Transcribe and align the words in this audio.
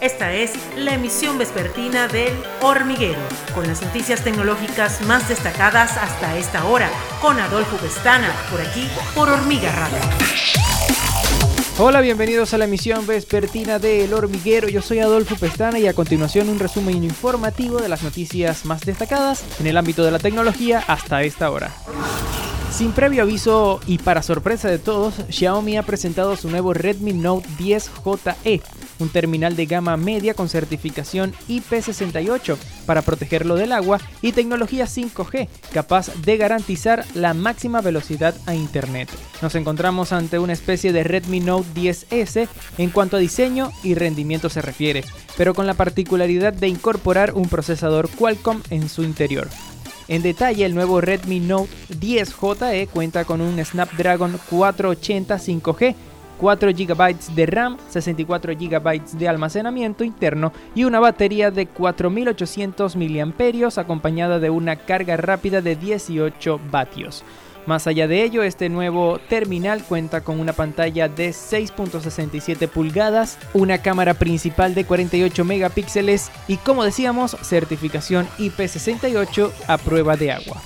Esta 0.00 0.32
es 0.32 0.52
la 0.76 0.94
emisión 0.94 1.38
vespertina 1.38 2.06
del 2.06 2.32
Hormiguero, 2.62 3.18
con 3.52 3.66
las 3.66 3.82
noticias 3.82 4.22
tecnológicas 4.22 5.00
más 5.06 5.28
destacadas 5.28 5.96
hasta 5.96 6.38
esta 6.38 6.64
hora, 6.66 6.88
con 7.20 7.40
Adolfo 7.40 7.76
Pestana, 7.78 8.32
por 8.48 8.60
aquí, 8.60 8.86
por 9.12 9.28
Hormiga 9.28 9.72
Radio. 9.72 9.98
Hola, 11.80 12.00
bienvenidos 12.00 12.54
a 12.54 12.58
la 12.58 12.66
emisión 12.66 13.08
vespertina 13.08 13.80
de 13.80 14.04
El 14.04 14.14
Hormiguero. 14.14 14.68
Yo 14.68 14.82
soy 14.82 15.00
Adolfo 15.00 15.34
Pestana 15.34 15.80
y 15.80 15.88
a 15.88 15.94
continuación 15.94 16.48
un 16.48 16.60
resumen 16.60 17.02
informativo 17.02 17.78
de 17.78 17.88
las 17.88 18.04
noticias 18.04 18.64
más 18.66 18.82
destacadas 18.82 19.44
en 19.58 19.66
el 19.66 19.76
ámbito 19.76 20.04
de 20.04 20.12
la 20.12 20.20
tecnología 20.20 20.78
hasta 20.86 21.24
esta 21.24 21.50
hora. 21.50 21.74
Sin 22.70 22.92
previo 22.92 23.22
aviso 23.22 23.80
y 23.88 23.98
para 23.98 24.22
sorpresa 24.22 24.68
de 24.68 24.78
todos, 24.78 25.14
Xiaomi 25.30 25.76
ha 25.76 25.82
presentado 25.82 26.36
su 26.36 26.48
nuevo 26.48 26.74
Redmi 26.74 27.12
Note 27.14 27.48
10 27.58 27.90
JE, 28.04 28.62
un 28.98 29.08
terminal 29.08 29.56
de 29.56 29.66
gama 29.66 29.96
media 29.96 30.34
con 30.34 30.48
certificación 30.48 31.32
IP68 31.48 32.56
para 32.86 33.02
protegerlo 33.02 33.56
del 33.56 33.72
agua 33.72 34.00
y 34.22 34.32
tecnología 34.32 34.86
5G 34.86 35.48
capaz 35.72 36.14
de 36.22 36.36
garantizar 36.36 37.04
la 37.14 37.34
máxima 37.34 37.80
velocidad 37.80 38.34
a 38.46 38.54
Internet. 38.54 39.08
Nos 39.42 39.54
encontramos 39.54 40.12
ante 40.12 40.38
una 40.38 40.52
especie 40.52 40.92
de 40.92 41.04
Redmi 41.04 41.40
Note 41.40 41.68
10S 41.74 42.48
en 42.78 42.90
cuanto 42.90 43.16
a 43.16 43.20
diseño 43.20 43.70
y 43.82 43.94
rendimiento 43.94 44.48
se 44.48 44.62
refiere, 44.62 45.04
pero 45.36 45.54
con 45.54 45.66
la 45.66 45.74
particularidad 45.74 46.52
de 46.52 46.68
incorporar 46.68 47.34
un 47.34 47.48
procesador 47.48 48.08
Qualcomm 48.10 48.62
en 48.70 48.88
su 48.88 49.02
interior. 49.02 49.48
En 50.08 50.22
detalle, 50.22 50.64
el 50.64 50.74
nuevo 50.74 51.02
Redmi 51.02 51.38
Note 51.38 51.70
10 51.98 52.34
JE 52.34 52.86
cuenta 52.86 53.26
con 53.26 53.42
un 53.42 53.62
Snapdragon 53.62 54.38
480 54.48 55.36
5G 55.36 55.94
4 56.38 56.70
GB 56.70 57.34
de 57.34 57.46
RAM, 57.46 57.76
64 57.88 58.54
GB 58.54 59.02
de 59.18 59.28
almacenamiento 59.28 60.04
interno 60.04 60.52
y 60.74 60.84
una 60.84 61.00
batería 61.00 61.50
de 61.50 61.66
4800 61.66 62.96
mAh 62.96 63.68
acompañada 63.76 64.38
de 64.38 64.50
una 64.50 64.76
carga 64.76 65.16
rápida 65.16 65.60
de 65.60 65.76
18 65.76 66.60
vatios. 66.70 67.24
Más 67.68 67.86
allá 67.86 68.08
de 68.08 68.22
ello, 68.22 68.42
este 68.42 68.70
nuevo 68.70 69.18
terminal 69.28 69.82
cuenta 69.84 70.22
con 70.22 70.40
una 70.40 70.54
pantalla 70.54 71.06
de 71.06 71.30
6.67 71.30 72.66
pulgadas, 72.66 73.38
una 73.52 73.82
cámara 73.82 74.14
principal 74.14 74.74
de 74.74 74.86
48 74.86 75.44
megapíxeles 75.44 76.30
y 76.48 76.56
como 76.56 76.82
decíamos, 76.82 77.36
certificación 77.42 78.26
IP68 78.38 79.52
a 79.66 79.76
prueba 79.76 80.16
de 80.16 80.32
agua. 80.32 80.62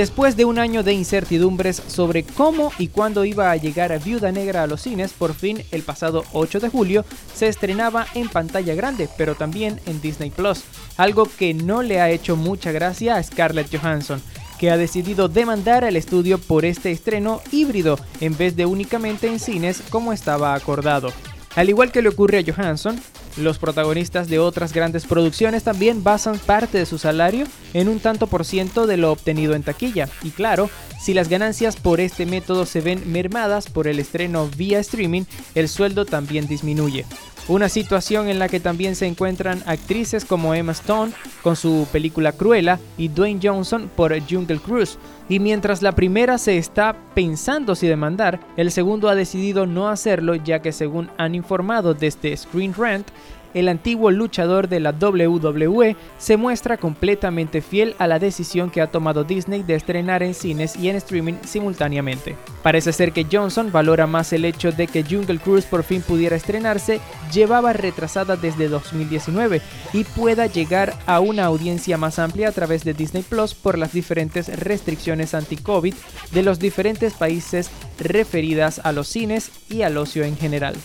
Después 0.00 0.34
de 0.34 0.46
un 0.46 0.58
año 0.58 0.82
de 0.82 0.94
incertidumbres 0.94 1.82
sobre 1.86 2.22
cómo 2.22 2.72
y 2.78 2.88
cuándo 2.88 3.26
iba 3.26 3.50
a 3.50 3.56
llegar 3.56 3.92
a 3.92 3.98
Viuda 3.98 4.32
Negra 4.32 4.62
a 4.62 4.66
los 4.66 4.80
cines, 4.80 5.12
por 5.12 5.34
fin 5.34 5.62
el 5.72 5.82
pasado 5.82 6.24
8 6.32 6.58
de 6.58 6.70
julio 6.70 7.04
se 7.34 7.48
estrenaba 7.48 8.06
en 8.14 8.30
pantalla 8.30 8.74
grande, 8.74 9.10
pero 9.18 9.34
también 9.34 9.78
en 9.84 10.00
Disney 10.00 10.30
Plus, 10.30 10.62
algo 10.96 11.28
que 11.38 11.52
no 11.52 11.82
le 11.82 12.00
ha 12.00 12.08
hecho 12.08 12.34
mucha 12.34 12.72
gracia 12.72 13.16
a 13.16 13.22
Scarlett 13.22 13.70
Johansson 13.70 14.22
que 14.58 14.70
ha 14.70 14.78
decidido 14.78 15.28
demandar 15.28 15.84
al 15.84 15.96
estudio 15.96 16.38
por 16.38 16.64
este 16.64 16.90
estreno 16.92 17.42
híbrido 17.52 17.98
en 18.22 18.34
vez 18.38 18.56
de 18.56 18.64
únicamente 18.64 19.26
en 19.26 19.38
cines 19.38 19.82
como 19.90 20.14
estaba 20.14 20.54
acordado. 20.54 21.12
Al 21.56 21.68
igual 21.68 21.92
que 21.92 22.00
le 22.00 22.08
ocurre 22.08 22.38
a 22.38 22.54
Johansson, 22.54 22.98
los 23.36 23.58
protagonistas 23.58 24.28
de 24.28 24.38
otras 24.38 24.72
grandes 24.72 25.06
producciones 25.06 25.62
también 25.62 26.02
basan 26.02 26.38
parte 26.38 26.78
de 26.78 26.86
su 26.86 26.98
salario 26.98 27.46
en 27.74 27.88
un 27.88 28.00
tanto 28.00 28.26
por 28.26 28.44
ciento 28.44 28.86
de 28.86 28.96
lo 28.96 29.12
obtenido 29.12 29.54
en 29.54 29.62
taquilla. 29.62 30.08
Y 30.22 30.30
claro, 30.30 30.70
si 31.00 31.14
las 31.14 31.28
ganancias 31.28 31.76
por 31.76 32.00
este 32.00 32.26
método 32.26 32.66
se 32.66 32.80
ven 32.80 33.10
mermadas 33.10 33.68
por 33.68 33.88
el 33.88 33.98
estreno 33.98 34.48
vía 34.56 34.78
streaming, 34.80 35.22
el 35.54 35.68
sueldo 35.68 36.04
también 36.04 36.46
disminuye. 36.46 37.06
Una 37.50 37.68
situación 37.68 38.28
en 38.28 38.38
la 38.38 38.48
que 38.48 38.60
también 38.60 38.94
se 38.94 39.08
encuentran 39.08 39.60
actrices 39.66 40.24
como 40.24 40.54
Emma 40.54 40.70
Stone 40.70 41.10
con 41.42 41.56
su 41.56 41.88
película 41.90 42.30
Cruella 42.30 42.78
y 42.96 43.08
Dwayne 43.08 43.40
Johnson 43.42 43.90
por 43.96 44.16
Jungle 44.20 44.60
Cruise. 44.60 44.98
Y 45.28 45.40
mientras 45.40 45.82
la 45.82 45.90
primera 45.90 46.38
se 46.38 46.58
está 46.58 46.94
pensando 47.12 47.74
si 47.74 47.88
demandar, 47.88 48.38
el 48.56 48.70
segundo 48.70 49.08
ha 49.08 49.16
decidido 49.16 49.66
no 49.66 49.88
hacerlo 49.88 50.36
ya 50.36 50.62
que 50.62 50.70
según 50.70 51.10
han 51.18 51.34
informado 51.34 51.92
desde 51.92 52.36
Screen 52.36 52.72
Rant, 52.72 53.08
el 53.54 53.68
antiguo 53.68 54.10
luchador 54.10 54.68
de 54.68 54.80
la 54.80 54.90
WWE 54.92 55.96
se 56.18 56.36
muestra 56.36 56.76
completamente 56.76 57.60
fiel 57.60 57.94
a 57.98 58.06
la 58.06 58.18
decisión 58.18 58.70
que 58.70 58.80
ha 58.80 58.90
tomado 58.90 59.24
Disney 59.24 59.62
de 59.62 59.74
estrenar 59.74 60.22
en 60.22 60.34
cines 60.34 60.76
y 60.76 60.88
en 60.88 60.96
streaming 60.96 61.34
simultáneamente. 61.46 62.36
Parece 62.62 62.92
ser 62.92 63.12
que 63.12 63.26
Johnson 63.30 63.72
valora 63.72 64.06
más 64.06 64.32
el 64.32 64.44
hecho 64.44 64.72
de 64.72 64.86
que 64.86 65.04
Jungle 65.04 65.38
Cruise 65.38 65.64
por 65.64 65.82
fin 65.82 66.02
pudiera 66.02 66.36
estrenarse, 66.36 67.00
llevaba 67.32 67.72
retrasada 67.72 68.36
desde 68.36 68.68
2019 68.68 69.60
y 69.92 70.04
pueda 70.04 70.46
llegar 70.46 70.94
a 71.06 71.20
una 71.20 71.44
audiencia 71.44 71.96
más 71.96 72.18
amplia 72.18 72.48
a 72.48 72.52
través 72.52 72.84
de 72.84 72.94
Disney 72.94 73.22
Plus 73.22 73.54
por 73.54 73.78
las 73.78 73.92
diferentes 73.92 74.48
restricciones 74.58 75.34
anti-COVID 75.34 75.94
de 76.32 76.42
los 76.42 76.58
diferentes 76.58 77.14
países 77.14 77.70
referidas 77.98 78.80
a 78.84 78.92
los 78.92 79.08
cines 79.08 79.50
y 79.68 79.82
al 79.82 79.96
ocio 79.96 80.24
en 80.24 80.36
general. 80.36 80.76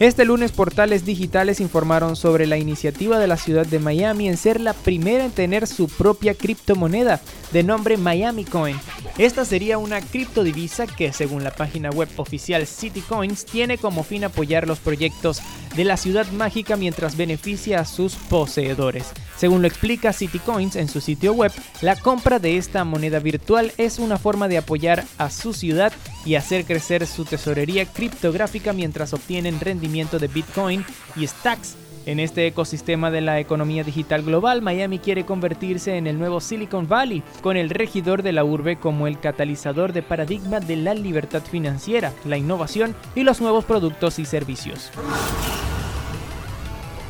Este 0.00 0.24
lunes 0.24 0.50
portales 0.50 1.04
digitales 1.04 1.60
informaron 1.60 2.16
sobre 2.16 2.46
la 2.46 2.56
iniciativa 2.56 3.18
de 3.18 3.26
la 3.26 3.36
ciudad 3.36 3.66
de 3.66 3.78
Miami 3.78 4.28
en 4.28 4.38
ser 4.38 4.58
la 4.58 4.72
primera 4.72 5.26
en 5.26 5.30
tener 5.30 5.66
su 5.66 5.88
propia 5.88 6.32
criptomoneda 6.32 7.20
de 7.52 7.62
nombre 7.62 7.98
Miami 7.98 8.46
Coin. 8.46 8.76
Esta 9.20 9.44
sería 9.44 9.76
una 9.76 10.00
criptodivisa 10.00 10.86
que 10.86 11.12
según 11.12 11.44
la 11.44 11.50
página 11.50 11.90
web 11.90 12.08
oficial 12.16 12.66
CityCoins 12.66 13.44
tiene 13.44 13.76
como 13.76 14.02
fin 14.02 14.24
apoyar 14.24 14.66
los 14.66 14.78
proyectos 14.78 15.42
de 15.76 15.84
la 15.84 15.98
ciudad 15.98 16.26
mágica 16.28 16.76
mientras 16.76 17.18
beneficia 17.18 17.80
a 17.80 17.84
sus 17.84 18.14
poseedores. 18.14 19.12
Según 19.36 19.60
lo 19.60 19.68
explica 19.68 20.14
CityCoins 20.14 20.74
en 20.74 20.88
su 20.88 21.02
sitio 21.02 21.34
web, 21.34 21.52
la 21.82 21.96
compra 21.96 22.38
de 22.38 22.56
esta 22.56 22.82
moneda 22.84 23.18
virtual 23.18 23.74
es 23.76 23.98
una 23.98 24.16
forma 24.16 24.48
de 24.48 24.56
apoyar 24.56 25.04
a 25.18 25.28
su 25.28 25.52
ciudad 25.52 25.92
y 26.24 26.36
hacer 26.36 26.64
crecer 26.64 27.06
su 27.06 27.26
tesorería 27.26 27.84
criptográfica 27.84 28.72
mientras 28.72 29.12
obtienen 29.12 29.60
rendimiento 29.60 30.18
de 30.18 30.28
Bitcoin 30.28 30.82
y 31.14 31.26
Stacks. 31.26 31.76
En 32.10 32.18
este 32.18 32.44
ecosistema 32.48 33.12
de 33.12 33.20
la 33.20 33.38
economía 33.38 33.84
digital 33.84 34.24
global, 34.24 34.62
Miami 34.62 34.98
quiere 34.98 35.24
convertirse 35.24 35.96
en 35.96 36.08
el 36.08 36.18
nuevo 36.18 36.40
Silicon 36.40 36.88
Valley, 36.88 37.22
con 37.40 37.56
el 37.56 37.70
regidor 37.70 38.24
de 38.24 38.32
la 38.32 38.42
urbe 38.42 38.80
como 38.80 39.06
el 39.06 39.20
catalizador 39.20 39.92
de 39.92 40.02
paradigma 40.02 40.58
de 40.58 40.74
la 40.74 40.92
libertad 40.92 41.40
financiera, 41.40 42.12
la 42.24 42.36
innovación 42.36 42.96
y 43.14 43.22
los 43.22 43.40
nuevos 43.40 43.64
productos 43.64 44.18
y 44.18 44.24
servicios. 44.24 44.90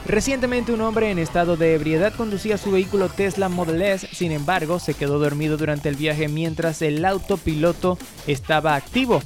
Recientemente 0.06 0.70
un 0.70 0.82
hombre 0.82 1.10
en 1.10 1.18
estado 1.18 1.56
de 1.56 1.76
ebriedad 1.76 2.12
conducía 2.14 2.58
su 2.58 2.70
vehículo 2.70 3.08
Tesla 3.08 3.48
Model 3.48 3.80
S, 3.80 4.06
sin 4.12 4.32
embargo 4.32 4.78
se 4.80 4.92
quedó 4.92 5.18
dormido 5.18 5.56
durante 5.56 5.88
el 5.88 5.96
viaje 5.96 6.28
mientras 6.28 6.82
el 6.82 7.02
autopiloto 7.06 7.96
estaba 8.26 8.74
activo, 8.74 9.22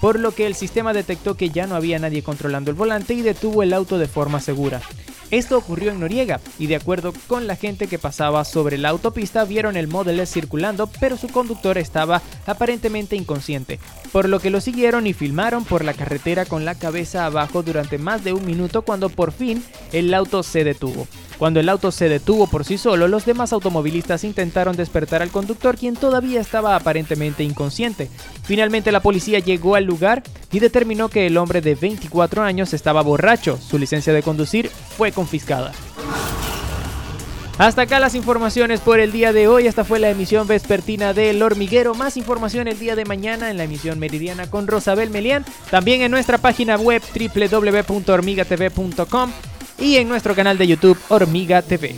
por 0.00 0.16
lo 0.20 0.30
que 0.30 0.46
el 0.46 0.54
sistema 0.54 0.92
detectó 0.92 1.34
que 1.34 1.50
ya 1.50 1.66
no 1.66 1.74
había 1.74 1.98
nadie 1.98 2.22
controlando 2.22 2.70
el 2.70 2.76
volante 2.76 3.14
y 3.14 3.22
detuvo 3.22 3.64
el 3.64 3.72
auto 3.72 3.98
de 3.98 4.06
forma 4.06 4.38
segura. 4.38 4.80
Esto 5.30 5.58
ocurrió 5.58 5.90
en 5.90 6.00
Noriega 6.00 6.40
y 6.58 6.68
de 6.68 6.76
acuerdo 6.76 7.12
con 7.26 7.46
la 7.46 7.56
gente 7.56 7.86
que 7.86 7.98
pasaba 7.98 8.44
sobre 8.44 8.78
la 8.78 8.88
autopista 8.88 9.44
vieron 9.44 9.76
el 9.76 9.88
Model 9.88 10.26
circulando 10.26 10.88
pero 11.00 11.16
su 11.16 11.28
conductor 11.28 11.76
estaba 11.78 12.22
aparentemente 12.46 13.16
inconsciente, 13.16 13.78
por 14.10 14.28
lo 14.28 14.40
que 14.40 14.50
lo 14.50 14.60
siguieron 14.60 15.06
y 15.06 15.12
filmaron 15.12 15.64
por 15.64 15.84
la 15.84 15.94
carretera 15.94 16.46
con 16.46 16.64
la 16.64 16.74
cabeza 16.74 17.26
abajo 17.26 17.62
durante 17.62 17.98
más 17.98 18.24
de 18.24 18.32
un 18.32 18.46
minuto 18.46 18.82
cuando 18.82 19.10
por 19.10 19.32
fin 19.32 19.62
el 19.92 20.14
auto 20.14 20.42
se 20.42 20.64
detuvo. 20.64 21.06
Cuando 21.38 21.60
el 21.60 21.68
auto 21.68 21.92
se 21.92 22.08
detuvo 22.08 22.48
por 22.48 22.64
sí 22.64 22.78
solo, 22.78 23.06
los 23.06 23.24
demás 23.24 23.52
automovilistas 23.52 24.24
intentaron 24.24 24.76
despertar 24.76 25.22
al 25.22 25.30
conductor 25.30 25.76
quien 25.76 25.94
todavía 25.94 26.40
estaba 26.40 26.74
aparentemente 26.74 27.44
inconsciente. 27.44 28.10
Finalmente 28.42 28.90
la 28.90 29.00
policía 29.00 29.38
llegó 29.38 29.76
al 29.76 29.84
lugar 29.84 30.24
y 30.50 30.58
determinó 30.58 31.08
que 31.08 31.26
el 31.26 31.36
hombre 31.36 31.60
de 31.60 31.76
24 31.76 32.42
años 32.42 32.74
estaba 32.74 33.02
borracho. 33.02 33.56
Su 33.56 33.78
licencia 33.78 34.12
de 34.12 34.24
conducir 34.24 34.68
fue 34.68 35.12
confiscada. 35.12 35.70
Hasta 37.58 37.82
acá 37.82 38.00
las 38.00 38.14
informaciones 38.14 38.80
por 38.80 39.00
el 39.00 39.12
día 39.12 39.32
de 39.32 39.48
hoy. 39.48 39.66
Esta 39.66 39.84
fue 39.84 39.98
la 39.98 40.10
emisión 40.10 40.46
vespertina 40.46 41.12
del 41.12 41.42
hormiguero. 41.42 41.94
Más 41.94 42.16
información 42.16 42.68
el 42.68 42.78
día 42.78 42.96
de 42.96 43.04
mañana 43.04 43.50
en 43.50 43.56
la 43.56 43.64
emisión 43.64 43.98
meridiana 43.98 44.48
con 44.48 44.68
Rosabel 44.68 45.10
Melián. 45.10 45.44
También 45.70 46.02
en 46.02 46.12
nuestra 46.12 46.38
página 46.38 46.76
web 46.76 47.02
www.hormigatv.com 47.12 49.32
y 49.78 49.96
en 49.96 50.08
nuestro 50.08 50.34
canal 50.34 50.58
de 50.58 50.66
YouTube 50.66 50.98
Hormiga 51.08 51.62
TV. 51.62 51.94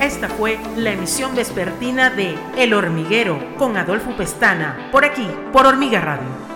Esta 0.00 0.28
fue 0.28 0.58
la 0.76 0.92
emisión 0.92 1.34
vespertina 1.36 2.10
de 2.10 2.36
El 2.56 2.74
Hormiguero 2.74 3.56
con 3.56 3.76
Adolfo 3.76 4.16
Pestana, 4.16 4.88
por 4.90 5.04
aquí, 5.04 5.26
por 5.52 5.66
Hormiga 5.66 6.00
Radio. 6.00 6.51